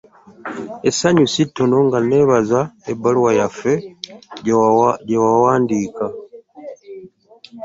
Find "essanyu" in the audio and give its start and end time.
0.89-1.25